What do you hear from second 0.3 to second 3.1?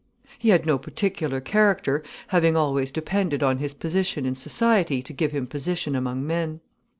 He had no particular character, having always